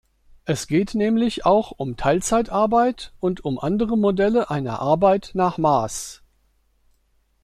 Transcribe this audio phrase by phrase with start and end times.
[0.45, 6.23] Es geht nämlich auch um Teilzeitarbeit und um andere Modelle einer Arbeit nach Maß.